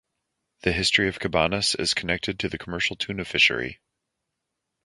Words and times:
The 0.63 0.71
history 0.71 1.09
of 1.09 1.19
Cabanas 1.19 1.75
is 1.75 1.93
connected 1.93 2.39
to 2.39 2.49
the 2.49 2.57
commercial 2.57 2.95
tuna 2.95 3.23
fishery. 3.23 3.77